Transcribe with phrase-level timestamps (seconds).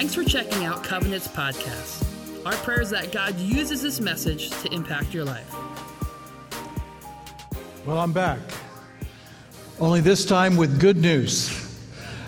[0.00, 2.06] Thanks for checking out Covenant's podcast.
[2.46, 5.54] Our prayer is that God uses this message to impact your life.
[7.84, 8.38] Well, I'm back.
[9.78, 11.50] Only this time with good news.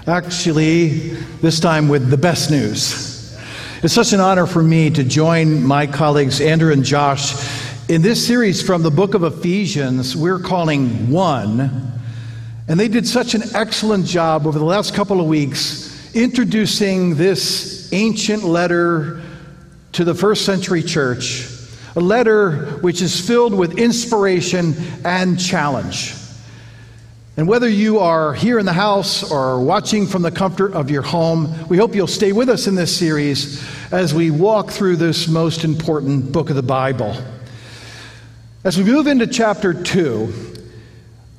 [0.06, 3.40] Actually, this time with the best news.
[3.82, 7.32] It's such an honor for me to join my colleagues Andrew and Josh
[7.88, 11.90] in this series from the book of Ephesians we're calling One.
[12.68, 15.81] And they did such an excellent job over the last couple of weeks
[16.14, 19.22] introducing this ancient letter
[19.92, 21.48] to the first century church,
[21.96, 26.14] a letter which is filled with inspiration and challenge.
[27.36, 31.02] And whether you are here in the house or watching from the comfort of your
[31.02, 35.28] home, we hope you'll stay with us in this series as we walk through this
[35.28, 37.16] most important book of the Bible.
[38.64, 40.52] As we move into chapter 2,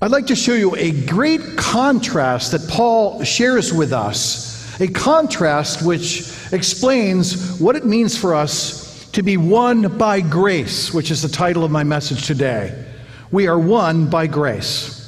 [0.01, 5.85] I'd like to show you a great contrast that Paul shares with us, a contrast
[5.85, 11.29] which explains what it means for us to be won by grace, which is the
[11.29, 12.85] title of my message today.
[13.31, 14.99] We are won by grace.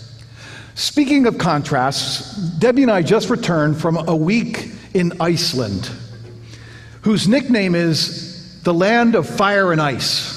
[0.75, 5.89] Speaking of contrasts, Debbie and I just returned from a week in Iceland,
[7.01, 10.35] whose nickname is the land of fire and ice.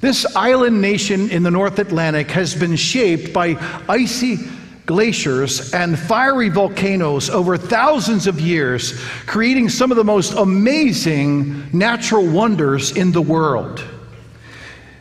[0.00, 3.56] This island nation in the North Atlantic has been shaped by
[3.88, 4.38] icy
[4.86, 12.26] glaciers and fiery volcanoes over thousands of years, creating some of the most amazing natural
[12.26, 13.84] wonders in the world.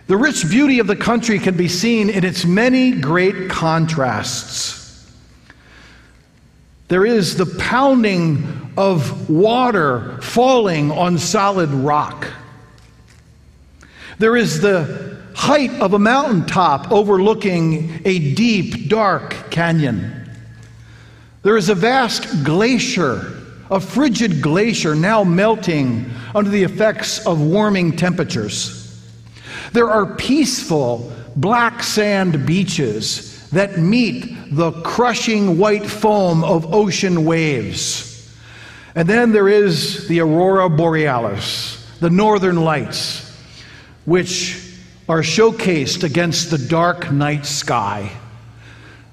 [0.07, 4.79] The rich beauty of the country can be seen in its many great contrasts.
[6.89, 12.27] There is the pounding of water falling on solid rock.
[14.19, 20.29] There is the height of a mountaintop overlooking a deep, dark canyon.
[21.43, 23.33] There is a vast glacier,
[23.69, 28.79] a frigid glacier now melting under the effects of warming temperatures.
[29.73, 38.07] There are peaceful black sand beaches that meet the crushing white foam of ocean waves.
[38.95, 43.35] And then there is the aurora borealis, the northern lights,
[44.05, 44.70] which
[45.09, 48.11] are showcased against the dark night sky.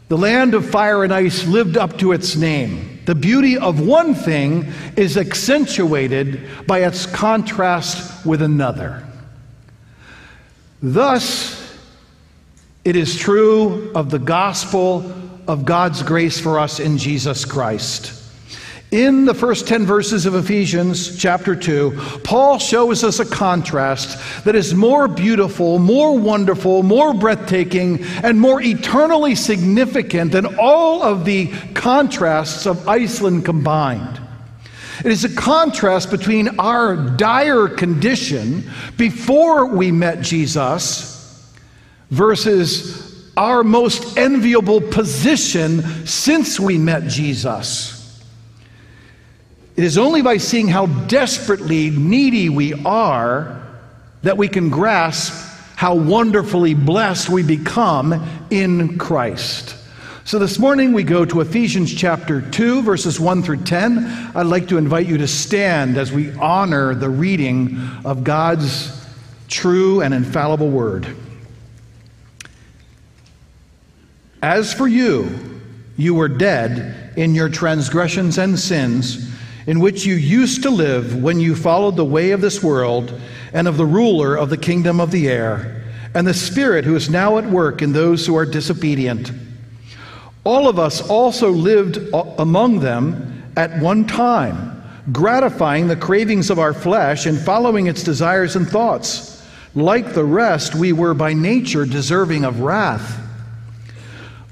[0.08, 3.00] The land of fire and ice lived up to its name.
[3.04, 9.06] The beauty of one thing is accentuated by its contrast with another.
[10.82, 11.78] Thus,
[12.84, 15.12] it is true of the gospel
[15.46, 18.17] of God's grace for us in Jesus Christ.
[18.90, 24.54] In the first 10 verses of Ephesians chapter 2, Paul shows us a contrast that
[24.56, 31.48] is more beautiful, more wonderful, more breathtaking, and more eternally significant than all of the
[31.74, 34.22] contrasts of Iceland combined.
[35.04, 41.54] It is a contrast between our dire condition before we met Jesus
[42.10, 47.97] versus our most enviable position since we met Jesus.
[49.78, 53.62] It is only by seeing how desperately needy we are
[54.22, 55.32] that we can grasp
[55.76, 59.76] how wonderfully blessed we become in Christ.
[60.24, 64.32] So this morning we go to Ephesians chapter 2, verses 1 through 10.
[64.34, 69.06] I'd like to invite you to stand as we honor the reading of God's
[69.46, 71.06] true and infallible word.
[74.42, 75.60] As for you,
[75.96, 79.28] you were dead in your transgressions and sins,
[79.68, 83.12] in which you used to live when you followed the way of this world
[83.52, 85.84] and of the ruler of the kingdom of the air,
[86.14, 89.30] and the Spirit who is now at work in those who are disobedient.
[90.42, 91.98] All of us also lived
[92.38, 98.56] among them at one time, gratifying the cravings of our flesh and following its desires
[98.56, 99.46] and thoughts.
[99.74, 103.20] Like the rest, we were by nature deserving of wrath.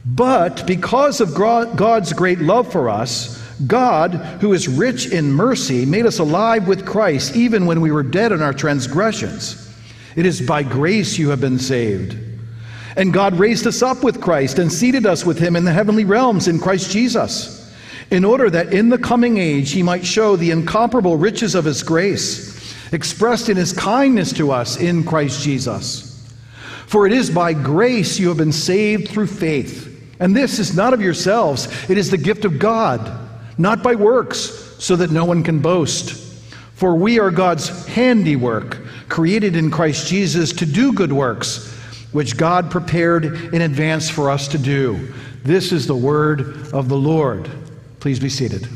[0.05, 6.05] But because of God's great love for us, God, who is rich in mercy, made
[6.05, 9.62] us alive with Christ even when we were dead in our transgressions.
[10.14, 12.19] It is by grace you have been saved.
[12.97, 16.05] And God raised us up with Christ and seated us with him in the heavenly
[16.05, 17.75] realms in Christ Jesus,
[18.11, 21.82] in order that in the coming age he might show the incomparable riches of his
[21.82, 26.35] grace, expressed in his kindness to us in Christ Jesus.
[26.87, 29.93] For it is by grace you have been saved through faith.
[30.19, 33.25] And this is not of yourselves, it is the gift of God,
[33.58, 36.12] not by works, so that no one can boast.
[36.75, 41.75] For we are God's handiwork, created in Christ Jesus to do good works
[42.17, 45.12] which God prepared in advance for us to do.
[45.43, 47.50] This is the word of the Lord.
[48.00, 48.67] Please be seated.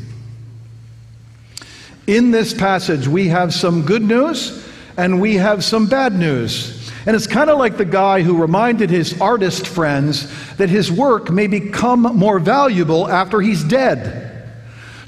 [2.05, 6.91] In this passage, we have some good news and we have some bad news.
[7.07, 11.31] And it's kind of like the guy who reminded his artist friends that his work
[11.31, 14.30] may become more valuable after he's dead.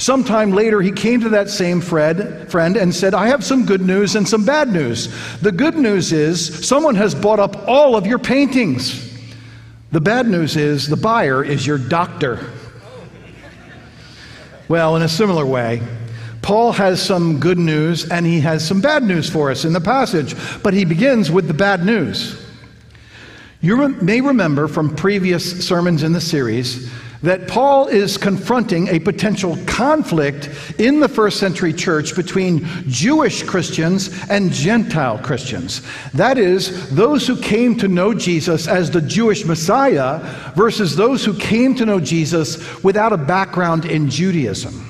[0.03, 3.79] Sometime later, he came to that same friend, friend and said, I have some good
[3.79, 5.07] news and some bad news.
[5.39, 9.17] The good news is someone has bought up all of your paintings.
[9.93, 12.51] The bad news is the buyer is your doctor.
[14.67, 15.81] Well, in a similar way,
[16.41, 19.79] Paul has some good news and he has some bad news for us in the
[19.79, 22.45] passage, but he begins with the bad news.
[23.61, 26.91] You may remember from previous sermons in the series
[27.23, 34.29] that Paul is confronting a potential conflict in the first century church between Jewish Christians
[34.29, 35.81] and Gentile Christians.
[36.13, 40.19] That is, those who came to know Jesus as the Jewish Messiah
[40.55, 44.89] versus those who came to know Jesus without a background in Judaism.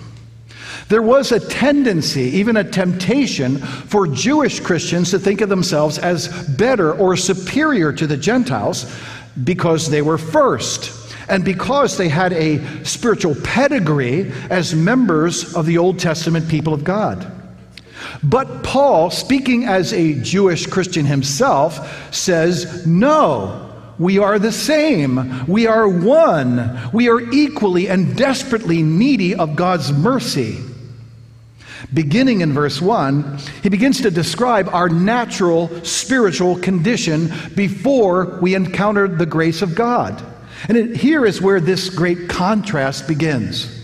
[0.90, 6.28] There was a tendency, even a temptation, for Jewish Christians to think of themselves as
[6.58, 8.92] better or superior to the Gentiles
[9.44, 11.03] because they were first
[11.34, 16.84] and because they had a spiritual pedigree as members of the Old Testament people of
[16.84, 17.26] God.
[18.22, 25.48] But Paul, speaking as a Jewish Christian himself, says, No, we are the same.
[25.48, 26.92] We are one.
[26.94, 30.60] We are equally and desperately needy of God's mercy.
[31.92, 39.18] Beginning in verse 1, he begins to describe our natural spiritual condition before we encountered
[39.18, 40.24] the grace of God.
[40.68, 43.82] And it, here is where this great contrast begins.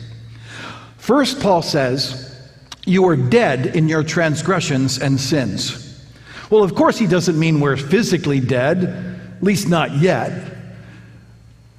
[0.98, 2.38] First, Paul says,
[2.86, 5.86] You are dead in your transgressions and sins.
[6.50, 8.84] Well, of course, he doesn't mean we're physically dead,
[9.38, 10.58] at least not yet.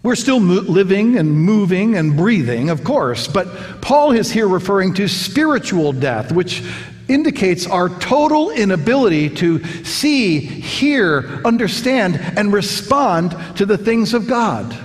[0.03, 4.95] We're still mo- living and moving and breathing, of course, but Paul is here referring
[4.95, 6.63] to spiritual death, which
[7.09, 14.77] indicates our total inability to see, hear, understand, and respond to the things of God.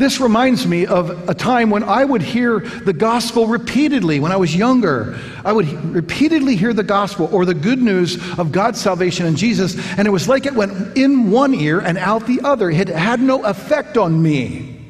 [0.00, 4.36] This reminds me of a time when I would hear the gospel repeatedly when I
[4.38, 5.18] was younger.
[5.44, 9.76] I would repeatedly hear the gospel or the good news of God's salvation in Jesus,
[9.98, 12.70] and it was like it went in one ear and out the other.
[12.70, 14.80] It had no effect on me.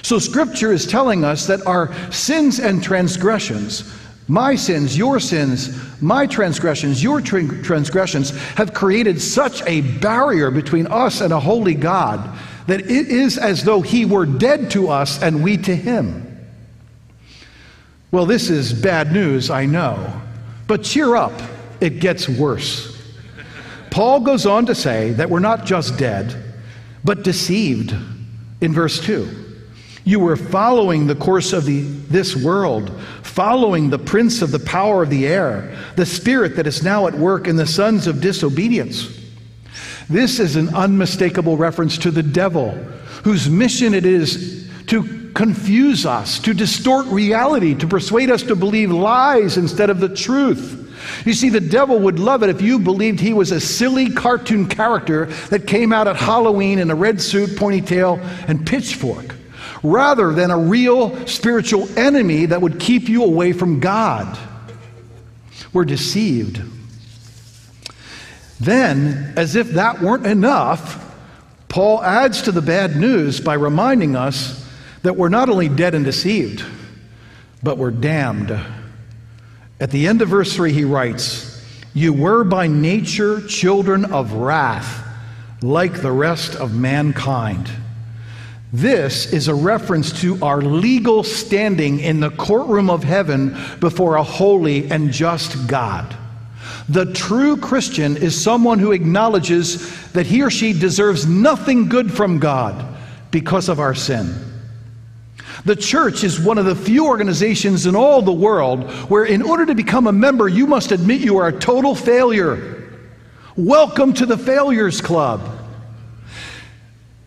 [0.00, 3.94] So, Scripture is telling us that our sins and transgressions,
[4.26, 11.20] my sins, your sins, my transgressions, your transgressions, have created such a barrier between us
[11.20, 12.38] and a holy God
[12.68, 16.46] that it is as though he were dead to us and we to him.
[18.10, 20.20] Well, this is bad news, I know,
[20.66, 21.32] but cheer up,
[21.80, 22.94] it gets worse.
[23.90, 26.36] Paul goes on to say that we're not just dead,
[27.02, 27.94] but deceived
[28.60, 29.46] in verse 2.
[30.04, 32.92] You were following the course of the, this world,
[33.22, 37.14] following the prince of the power of the air, the spirit that is now at
[37.14, 39.17] work in the sons of disobedience
[40.10, 42.70] this is an unmistakable reference to the devil,
[43.24, 48.90] whose mission it is to confuse us, to distort reality, to persuade us to believe
[48.90, 50.86] lies instead of the truth.
[51.24, 54.66] You see, the devil would love it if you believed he was a silly cartoon
[54.66, 59.34] character that came out at Halloween in a red suit, ponytail, and pitchfork,
[59.82, 64.38] rather than a real spiritual enemy that would keep you away from God.
[65.72, 66.62] We're deceived.
[68.60, 71.04] Then, as if that weren't enough,
[71.68, 74.66] Paul adds to the bad news by reminding us
[75.02, 76.64] that we're not only dead and deceived,
[77.62, 78.58] but we're damned.
[79.80, 81.62] At the end of verse 3, he writes,
[81.94, 85.06] You were by nature children of wrath,
[85.62, 87.70] like the rest of mankind.
[88.72, 94.22] This is a reference to our legal standing in the courtroom of heaven before a
[94.22, 96.17] holy and just God.
[96.88, 102.38] The true Christian is someone who acknowledges that he or she deserves nothing good from
[102.38, 102.96] God
[103.30, 104.34] because of our sin.
[105.66, 109.66] The church is one of the few organizations in all the world where, in order
[109.66, 113.02] to become a member, you must admit you are a total failure.
[113.56, 115.42] Welcome to the Failures Club.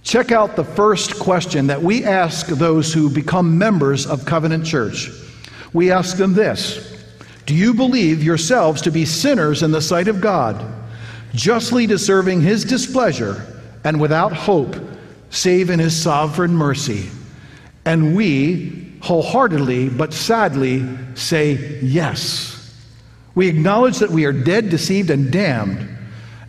[0.02, 5.12] Check out the first question that we ask those who become members of Covenant Church.
[5.72, 6.91] We ask them this
[7.46, 10.64] do you believe yourselves to be sinners in the sight of God,
[11.34, 14.76] justly deserving his displeasure and without hope,
[15.30, 17.10] save in his sovereign mercy?
[17.86, 22.58] And we wholeheartedly but sadly say yes.
[23.34, 25.88] We acknowledge that we are dead, deceived, and damned.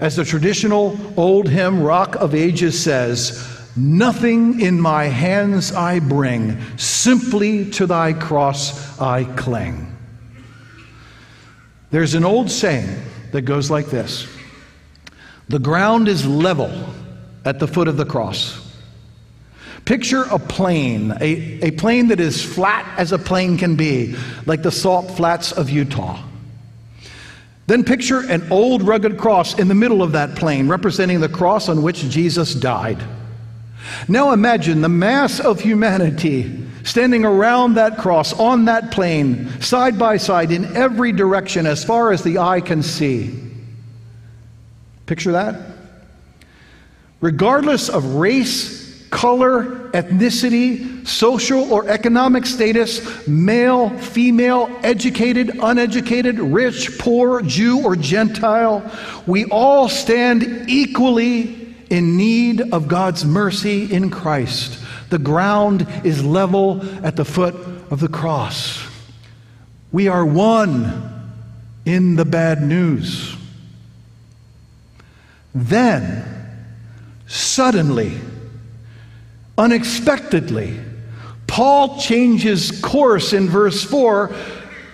[0.00, 6.60] As the traditional old hymn, Rock of Ages, says, Nothing in my hands I bring,
[6.76, 9.91] simply to thy cross I cling.
[11.92, 12.88] There's an old saying
[13.32, 14.26] that goes like this
[15.48, 16.72] The ground is level
[17.44, 18.58] at the foot of the cross.
[19.84, 24.62] Picture a plain, a, a plain that is flat as a plain can be, like
[24.62, 26.22] the salt flats of Utah.
[27.66, 31.68] Then picture an old rugged cross in the middle of that plain, representing the cross
[31.68, 33.02] on which Jesus died.
[34.08, 40.16] Now imagine the mass of humanity standing around that cross on that plain, side by
[40.16, 43.38] side, in every direction as far as the eye can see.
[45.06, 45.60] Picture that?
[47.20, 57.42] Regardless of race, color, ethnicity, social or economic status, male, female, educated, uneducated, rich, poor,
[57.42, 58.90] Jew, or Gentile,
[59.26, 61.61] we all stand equally
[61.92, 64.82] in need of God's mercy in Christ.
[65.10, 67.54] The ground is level at the foot
[67.90, 68.82] of the cross.
[69.92, 71.30] We are one
[71.84, 73.36] in the bad news.
[75.54, 76.24] Then,
[77.26, 78.18] suddenly,
[79.58, 80.80] unexpectedly,
[81.46, 84.34] Paul changes course in verse 4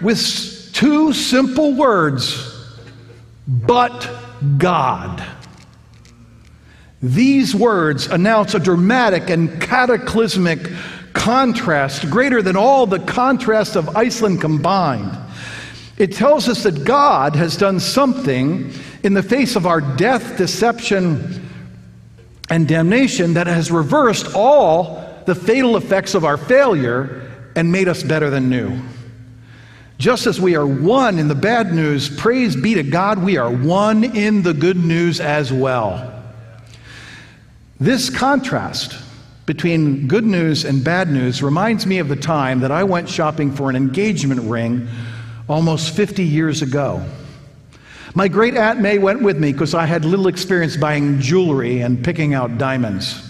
[0.01, 2.57] with two simple words
[3.47, 4.11] but
[4.57, 5.38] God.
[7.03, 10.59] These words announce a dramatic and cataclysmic
[11.13, 15.17] contrast, greater than all the contrasts of Iceland combined.
[15.97, 21.49] It tells us that God has done something in the face of our death, deception,
[22.51, 28.03] and damnation that has reversed all the fatal effects of our failure and made us
[28.03, 28.81] better than new.
[29.99, 33.51] Just as we are one in the bad news, praise be to God, we are
[33.51, 36.18] one in the good news as well.
[37.81, 38.97] This contrast
[39.47, 43.53] between good news and bad news reminds me of the time that I went shopping
[43.53, 44.89] for an engagement ring
[45.49, 47.05] almost 50 years ago.
[48.15, 52.05] My great aunt May went with me because I had little experience buying jewelry and
[52.05, 53.25] picking out diamonds.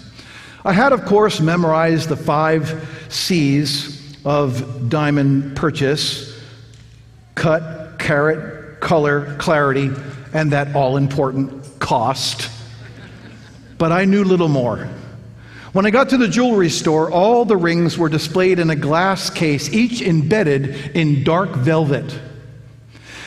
[0.65, 6.41] I had, of course, memorized the five C's of diamond purchase
[7.35, 9.91] cut, carat, color, clarity,
[10.33, 12.49] and that all important cost.
[13.79, 14.87] But I knew little more.
[15.71, 19.29] When I got to the jewelry store, all the rings were displayed in a glass
[19.29, 22.19] case, each embedded in dark velvet.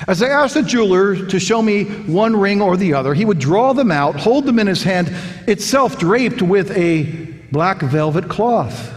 [0.06, 3.38] As I asked the jeweler to show me one ring or the other, he would
[3.38, 5.14] draw them out, hold them in his hand,
[5.46, 7.04] itself draped with a
[7.52, 8.92] black velvet cloth.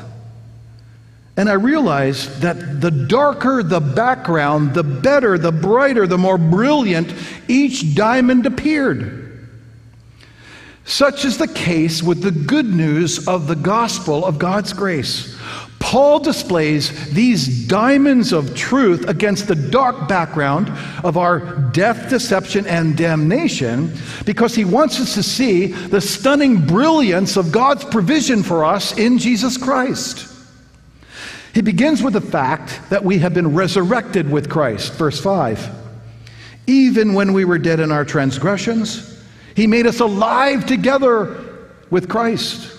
[1.37, 7.13] And I realized that the darker the background, the better, the brighter, the more brilliant
[7.47, 9.24] each diamond appeared.
[10.85, 15.35] Such is the case with the good news of the gospel of God's grace.
[15.79, 20.69] Paul displays these diamonds of truth against the dark background
[21.03, 21.39] of our
[21.71, 23.93] death, deception, and damnation
[24.25, 29.17] because he wants us to see the stunning brilliance of God's provision for us in
[29.17, 30.31] Jesus Christ.
[31.53, 35.69] He begins with the fact that we have been resurrected with Christ, verse 5.
[36.67, 39.14] Even when we were dead in our transgressions,
[39.55, 41.43] he made us alive together
[41.89, 42.71] with Christ.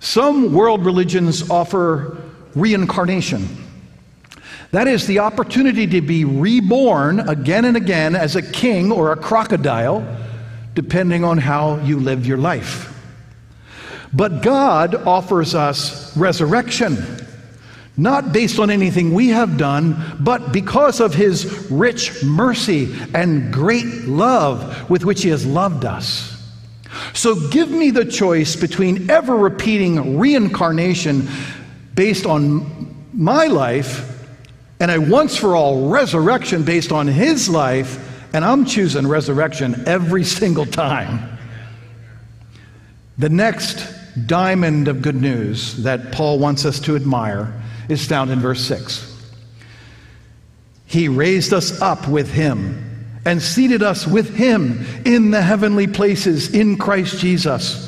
[0.00, 2.16] Some world religions offer
[2.54, 3.48] reincarnation.
[4.72, 9.16] That is the opportunity to be reborn again and again as a king or a
[9.16, 10.06] crocodile,
[10.74, 12.86] depending on how you live your life.
[14.12, 16.96] But God offers us resurrection,
[17.96, 24.04] not based on anything we have done, but because of His rich mercy and great
[24.06, 26.36] love with which He has loved us.
[27.12, 31.28] So give me the choice between ever repeating reincarnation
[31.94, 34.06] based on my life
[34.80, 40.24] and a once for all resurrection based on his life, and I'm choosing resurrection every
[40.24, 41.38] single time.
[43.18, 43.86] The next
[44.26, 47.52] diamond of good news that Paul wants us to admire
[47.90, 49.06] is found in verse 6.
[50.86, 52.86] He raised us up with him
[53.24, 57.86] and seated us with him in the heavenly places in Christ Jesus.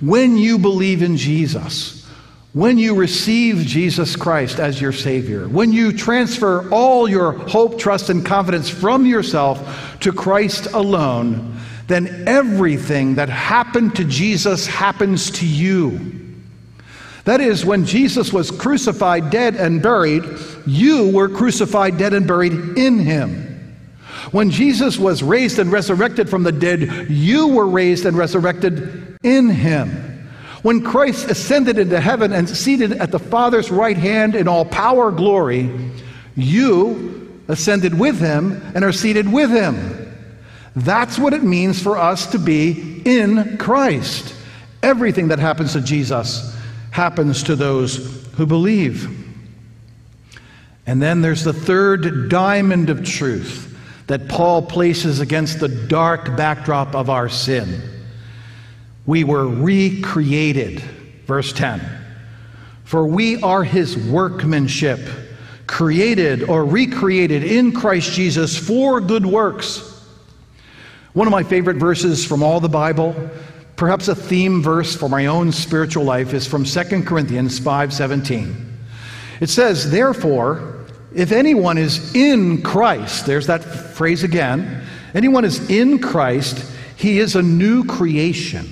[0.00, 2.06] When you believe in Jesus,
[2.52, 8.10] when you receive Jesus Christ as your Savior, when you transfer all your hope, trust,
[8.10, 15.46] and confidence from yourself to Christ alone, then everything that happened to Jesus happens to
[15.46, 16.25] you.
[17.26, 20.22] That is, when Jesus was crucified, dead, and buried,
[20.64, 23.42] you were crucified, dead, and buried in him.
[24.30, 29.50] When Jesus was raised and resurrected from the dead, you were raised and resurrected in
[29.50, 30.28] him.
[30.62, 35.10] When Christ ascended into heaven and seated at the Father's right hand in all power
[35.10, 35.68] glory,
[36.36, 40.14] you ascended with him, and are seated with him.
[40.76, 44.32] That's what it means for us to be in Christ.
[44.80, 46.55] Everything that happens to Jesus
[46.96, 49.06] happens to those who believe.
[50.86, 53.76] And then there's the third diamond of truth
[54.06, 57.82] that Paul places against the dark backdrop of our sin.
[59.04, 60.80] We were recreated,
[61.26, 61.82] verse 10.
[62.84, 65.00] For we are his workmanship,
[65.66, 70.02] created or recreated in Christ Jesus for good works.
[71.12, 73.14] One of my favorite verses from all the Bible,
[73.76, 78.54] perhaps a theme verse for my own spiritual life, is from 2 Corinthians 5:17.
[79.40, 80.76] It says, "Therefore,
[81.14, 83.64] if anyone is in Christ, there's that
[83.94, 84.82] phrase again.
[85.14, 86.62] Anyone is in Christ,
[86.96, 88.68] he is a new creation.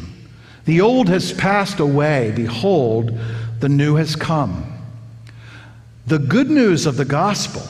[0.66, 2.32] The old has passed away.
[2.34, 3.18] Behold,
[3.60, 4.64] the new has come.
[6.06, 7.62] The good news of the gospel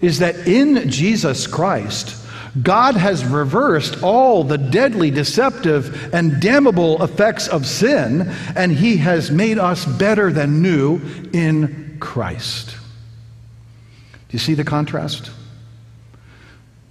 [0.00, 2.16] is that in Jesus Christ,
[2.62, 9.30] God has reversed all the deadly, deceptive, and damnable effects of sin, and He has
[9.30, 11.00] made us better than new
[11.32, 12.70] in Christ.
[12.70, 15.30] Do you see the contrast?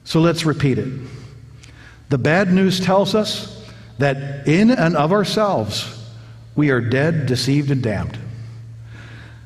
[0.04, 0.88] So let's repeat it.
[2.10, 3.54] The bad news tells us
[3.98, 5.94] that in and of ourselves,
[6.56, 8.18] we are dead, deceived, and damned.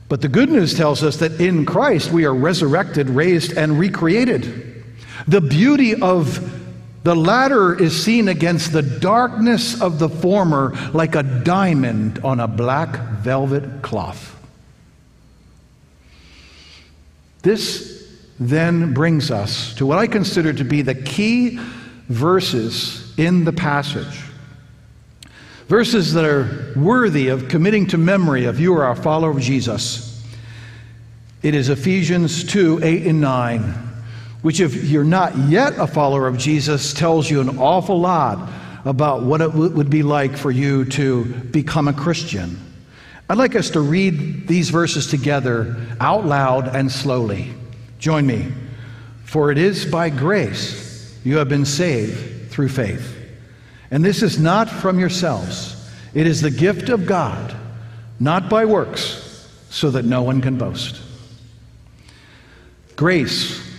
[0.07, 4.80] But the good news tells us that in Christ, we are resurrected, raised, and recreated.
[5.27, 6.59] The beauty of
[7.03, 12.47] the latter is seen against the darkness of the former like a diamond on a
[12.47, 14.37] black velvet cloth.
[17.41, 18.07] This
[18.39, 21.59] then brings us to what I consider to be the key
[22.07, 24.21] verses in the passage.
[25.67, 30.23] Verses that are worthy of committing to memory if you are a follower of Jesus.
[31.41, 33.90] It is Ephesians 2 8 and 9,
[34.41, 38.49] which, if you're not yet a follower of Jesus, tells you an awful lot
[38.85, 42.59] about what it would be like for you to become a Christian.
[43.29, 47.53] I'd like us to read these verses together out loud and slowly.
[47.99, 48.51] Join me.
[49.23, 53.17] For it is by grace you have been saved through faith.
[53.91, 55.77] And this is not from yourselves,
[56.13, 57.55] it is the gift of God,
[58.19, 60.99] not by works, so that no one can boast.
[62.97, 63.70] Grace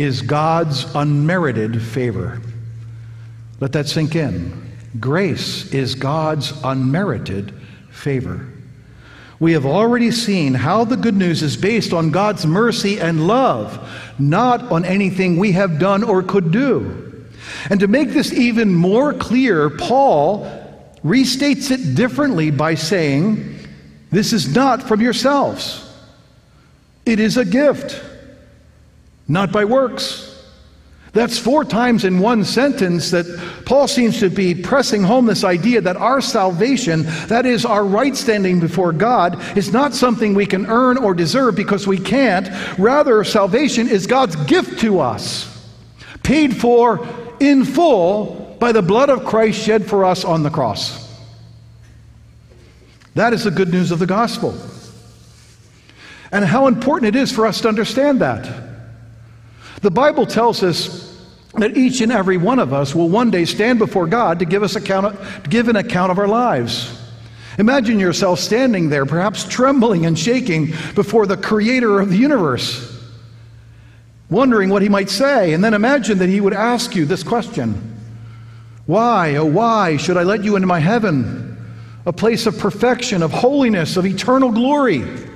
[0.00, 2.40] is God's unmerited favor.
[3.60, 4.72] Let that sink in.
[4.98, 7.52] Grace is God's unmerited
[7.90, 8.48] favor.
[9.40, 13.90] We have already seen how the good news is based on God's mercy and love,
[14.18, 17.26] not on anything we have done or could do.
[17.68, 20.44] And to make this even more clear, Paul
[21.04, 23.58] restates it differently by saying,
[24.10, 25.86] This is not from yourselves,
[27.04, 28.02] it is a gift,
[29.30, 30.26] not by works.
[31.12, 33.26] That's four times in one sentence that
[33.64, 38.16] Paul seems to be pressing home this idea that our salvation, that is, our right
[38.16, 42.48] standing before God, is not something we can earn or deserve because we can't.
[42.78, 45.68] Rather, salvation is God's gift to us,
[46.22, 47.06] paid for
[47.40, 51.08] in full by the blood of Christ shed for us on the cross.
[53.14, 54.56] That is the good news of the gospel.
[56.30, 58.69] And how important it is for us to understand that.
[59.82, 61.10] The Bible tells us
[61.54, 64.62] that each and every one of us will one day stand before God to give
[64.62, 66.96] us account, to give an account of our lives.
[67.58, 72.98] Imagine yourself standing there, perhaps trembling and shaking before the creator of the universe,
[74.28, 75.52] wondering what he might say.
[75.52, 77.98] And then imagine that he would ask you this question
[78.86, 81.56] Why, oh, why should I let you into my heaven,
[82.04, 85.29] a place of perfection, of holiness, of eternal glory?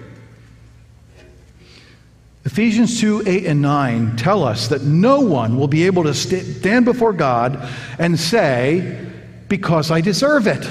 [2.44, 6.84] Ephesians 2 8 and 9 tell us that no one will be able to stand
[6.84, 9.10] before God and say,
[9.48, 10.68] Because I deserve it.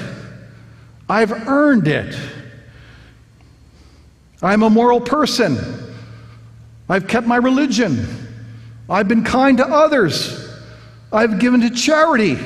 [1.09, 2.15] I've earned it.
[4.41, 5.57] I'm a moral person.
[6.87, 8.05] I've kept my religion.
[8.89, 10.49] I've been kind to others.
[11.11, 12.37] I've given to charity.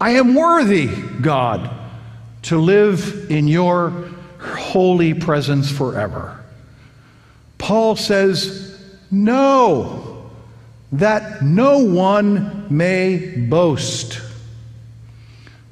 [0.00, 0.86] I am worthy,
[1.20, 1.70] God,
[2.42, 3.90] to live in your
[4.38, 6.41] holy presence forever.
[7.62, 8.76] Paul says,
[9.08, 10.28] no,
[10.90, 14.20] that no one may boast.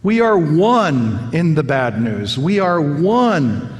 [0.05, 2.39] We are one in the bad news.
[2.39, 3.77] We are one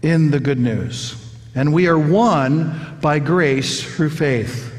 [0.00, 1.14] in the good news.
[1.54, 4.72] And we are one by grace through faith.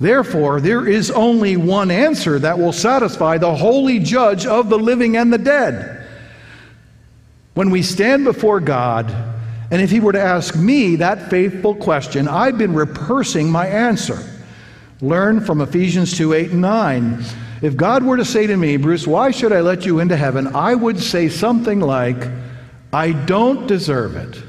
[0.00, 5.18] Therefore, there is only one answer that will satisfy the holy judge of the living
[5.18, 6.02] and the dead.
[7.52, 9.35] When we stand before God
[9.70, 14.18] And if he were to ask me that faithful question, I've been rehearsing my answer.
[15.00, 17.24] Learn from Ephesians 2 8 and 9.
[17.62, 20.54] If God were to say to me, Bruce, why should I let you into heaven?
[20.54, 22.28] I would say something like,
[22.92, 24.42] I don't deserve it.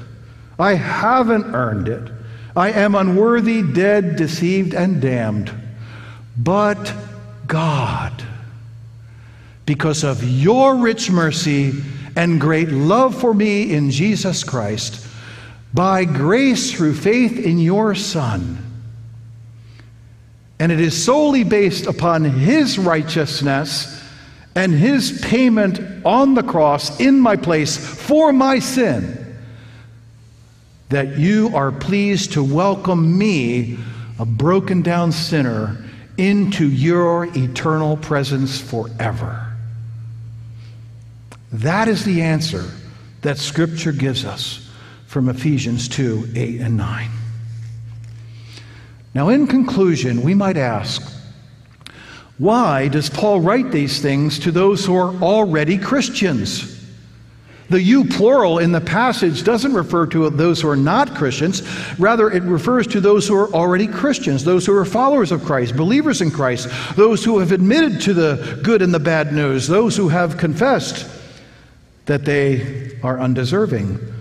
[0.58, 2.12] I haven't earned it.
[2.56, 5.52] I am unworthy, dead, deceived, and damned.
[6.36, 6.92] But
[7.46, 8.22] God,
[9.66, 11.72] because of your rich mercy
[12.16, 15.07] and great love for me in Jesus Christ,
[15.72, 18.58] by grace through faith in your Son,
[20.58, 24.02] and it is solely based upon his righteousness
[24.54, 29.18] and his payment on the cross in my place for my sin
[30.88, 33.78] that you are pleased to welcome me,
[34.18, 35.84] a broken down sinner,
[36.16, 39.46] into your eternal presence forever.
[41.52, 42.64] That is the answer
[43.22, 44.67] that Scripture gives us
[45.08, 47.10] from Ephesians 2 8 and 9.
[49.14, 51.02] Now, in conclusion, we might ask
[52.36, 56.76] why does Paul write these things to those who are already Christians?
[57.70, 61.62] The you plural in the passage doesn't refer to those who are not Christians.
[61.98, 65.76] Rather, it refers to those who are already Christians, those who are followers of Christ,
[65.76, 69.96] believers in Christ, those who have admitted to the good and the bad news, those
[69.96, 71.10] who have confessed
[72.06, 74.17] that they are undeserving.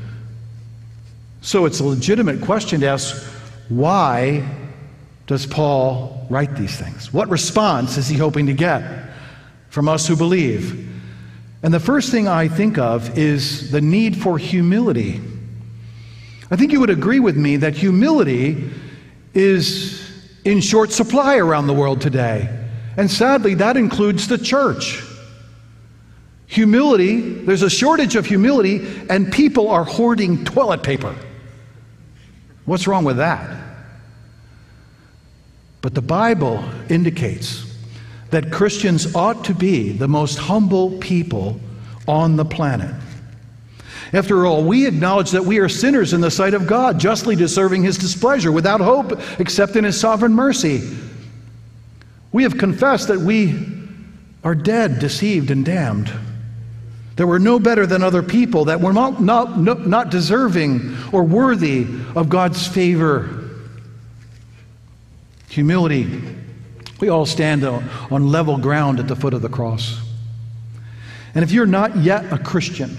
[1.41, 3.15] So it's a legitimate question to ask
[3.69, 4.47] why
[5.28, 7.12] does Paul write these things?
[7.13, 9.10] What response is he hoping to get
[9.69, 10.86] from us who believe?
[11.63, 15.21] And the first thing I think of is the need for humility.
[16.50, 18.69] I think you would agree with me that humility
[19.34, 20.02] is
[20.45, 22.50] in short supply around the world today.
[22.95, 25.04] And sadly, that includes the church.
[26.47, 31.13] Humility, there's a shortage of humility, and people are hoarding toilet paper.
[32.67, 33.49] What's wrong with that?
[35.82, 37.65] But the Bible indicates
[38.30, 41.62] that Christians ought to be the most humble people
[42.10, 42.93] on the planet.
[44.12, 47.84] After all, we acknowledge that we are sinners in the sight of God, justly deserving
[47.84, 50.97] His displeasure, without hope except in His sovereign mercy.
[52.34, 53.58] We have confessed that we
[54.43, 56.12] are dead, deceived, and damned.
[57.17, 61.86] That we're no better than other people, that we're not, not, not deserving or worthy
[62.15, 63.38] of God's favor
[65.58, 66.21] humility.
[66.99, 69.99] We all stand on level ground at the foot of the cross.
[71.34, 72.95] And if you're not yet a Christian,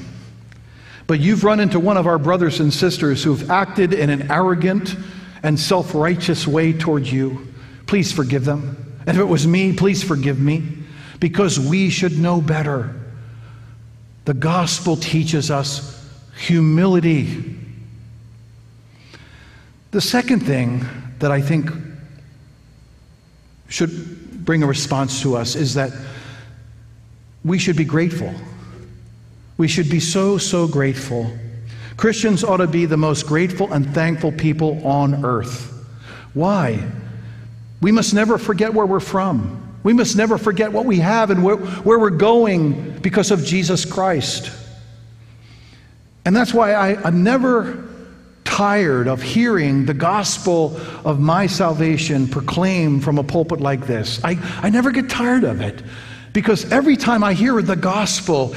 [1.07, 4.96] but you've run into one of our brothers and sisters who've acted in an arrogant
[5.44, 7.46] and self righteous way toward you,
[7.87, 9.00] please forgive them.
[9.07, 10.64] And if it was me, please forgive me,
[11.20, 12.97] because we should know better.
[14.28, 17.56] The gospel teaches us humility.
[19.90, 20.86] The second thing
[21.18, 21.70] that I think
[23.70, 25.92] should bring a response to us is that
[27.42, 28.34] we should be grateful.
[29.56, 31.34] We should be so, so grateful.
[31.96, 35.72] Christians ought to be the most grateful and thankful people on earth.
[36.34, 36.86] Why?
[37.80, 39.67] We must never forget where we're from.
[39.82, 43.84] We must never forget what we have and where, where we're going because of Jesus
[43.84, 44.50] Christ.
[46.24, 47.88] And that's why I, I'm never
[48.44, 54.20] tired of hearing the gospel of my salvation proclaimed from a pulpit like this.
[54.24, 55.82] I, I never get tired of it
[56.32, 58.54] because every time I hear the gospel,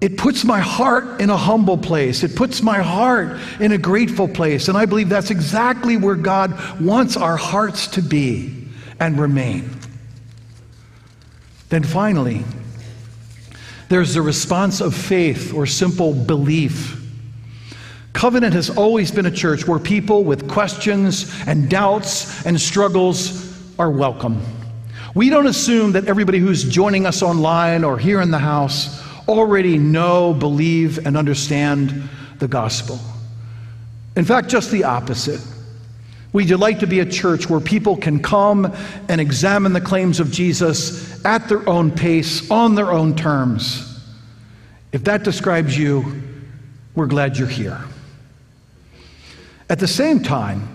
[0.00, 2.22] it puts my heart in a humble place.
[2.22, 4.68] It puts my heart in a grateful place.
[4.68, 8.68] And I believe that's exactly where God wants our hearts to be
[9.00, 9.70] and remain.
[11.74, 12.44] And then finally,
[13.88, 17.02] there's the response of faith or simple belief.
[18.12, 23.90] Covenant has always been a church where people with questions and doubts and struggles are
[23.90, 24.40] welcome.
[25.16, 29.76] We don't assume that everybody who's joining us online or here in the house already
[29.76, 32.08] know, believe, and understand
[32.38, 33.00] the gospel.
[34.14, 35.40] In fact, just the opposite.
[36.34, 38.74] We delight to be a church where people can come
[39.08, 44.02] and examine the claims of Jesus at their own pace, on their own terms.
[44.90, 46.22] If that describes you,
[46.96, 47.84] we're glad you're here.
[49.70, 50.68] At the same time,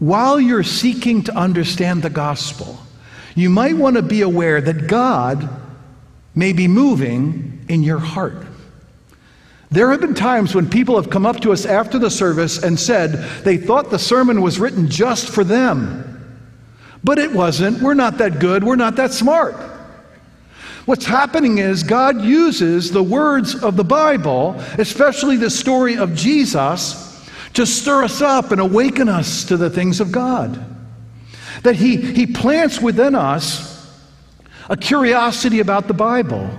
[0.00, 2.78] while you're seeking to understand the gospel,
[3.34, 5.48] you might want to be aware that God
[6.34, 8.46] may be moving in your heart.
[9.70, 12.78] There have been times when people have come up to us after the service and
[12.78, 13.12] said
[13.44, 16.06] they thought the sermon was written just for them.
[17.04, 17.80] But it wasn't.
[17.80, 18.64] We're not that good.
[18.64, 19.54] We're not that smart.
[20.86, 27.30] What's happening is God uses the words of the Bible, especially the story of Jesus,
[27.54, 30.64] to stir us up and awaken us to the things of God.
[31.62, 33.70] That He, he plants within us
[34.68, 36.50] a curiosity about the Bible,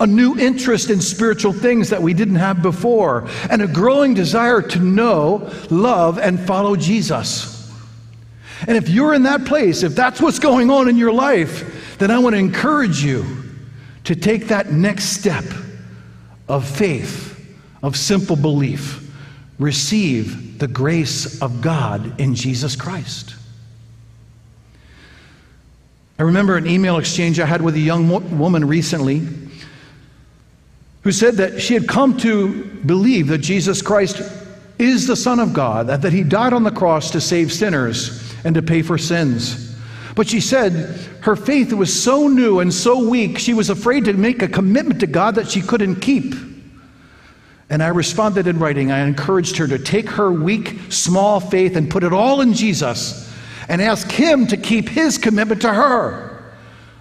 [0.00, 4.62] a new interest in spiritual things that we didn't have before, and a growing desire
[4.62, 7.72] to know, love, and follow Jesus.
[8.66, 12.10] And if you're in that place, if that's what's going on in your life, then
[12.10, 13.24] I want to encourage you
[14.04, 15.44] to take that next step
[16.48, 19.04] of faith, of simple belief.
[19.58, 23.34] Receive the grace of God in Jesus Christ.
[26.18, 28.08] I remember an email exchange I had with a young
[28.38, 29.26] woman recently
[31.02, 34.20] who said that she had come to believe that Jesus Christ
[34.78, 38.34] is the Son of God, that, that He died on the cross to save sinners
[38.44, 39.76] and to pay for sins.
[40.14, 40.72] But she said
[41.20, 45.00] her faith was so new and so weak, she was afraid to make a commitment
[45.00, 46.34] to God that she couldn't keep.
[47.70, 48.90] And I responded in writing.
[48.90, 53.32] I encouraged her to take her weak, small faith and put it all in Jesus
[53.68, 56.52] and ask Him to keep His commitment to her,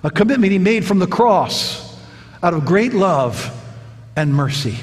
[0.03, 1.97] a commitment He made from the cross
[2.43, 3.53] out of great love
[4.17, 4.77] and mercy.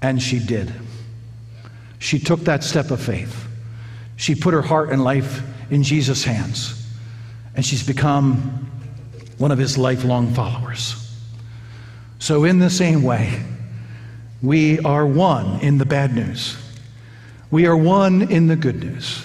[0.00, 0.72] And she did.
[1.98, 3.46] She took that step of faith.
[4.16, 6.86] She put her heart and life in Jesus' hands,
[7.54, 8.68] and she's become
[9.36, 10.94] one of his lifelong followers.
[12.18, 13.40] So, in the same way,
[14.42, 16.56] we are one in the bad news.
[17.50, 19.24] We are one in the good news.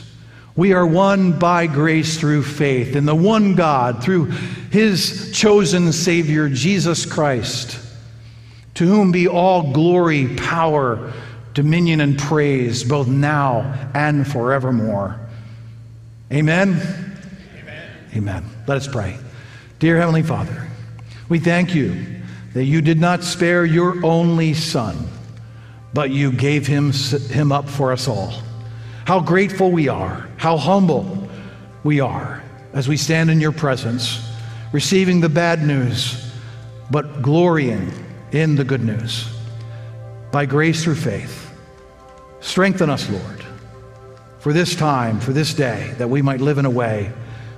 [0.56, 4.25] We are one by grace through faith in the one God, through
[4.69, 7.79] his chosen Savior, Jesus Christ,
[8.75, 11.13] to whom be all glory, power,
[11.53, 15.19] dominion, and praise, both now and forevermore.
[16.31, 16.81] Amen?
[17.55, 17.89] Amen.
[18.15, 18.45] Amen.
[18.67, 19.17] Let us pray.
[19.79, 20.67] Dear Heavenly Father,
[21.29, 22.05] we thank you
[22.53, 24.97] that you did not spare your only Son,
[25.93, 28.33] but you gave him, him up for us all.
[29.05, 31.27] How grateful we are, how humble
[31.83, 32.41] we are
[32.73, 34.27] as we stand in your presence,
[34.71, 36.31] receiving the bad news,
[36.89, 37.91] but glorying
[38.34, 39.28] in the good news.
[40.32, 41.52] By grace through faith,
[42.41, 43.46] strengthen us, Lord,
[44.39, 47.13] for this time, for this day, that we might live in a way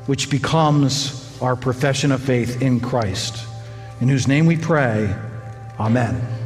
[0.05, 3.47] which becomes our profession of faith in Christ,
[4.01, 5.15] in whose name we pray.
[5.79, 6.44] Amen.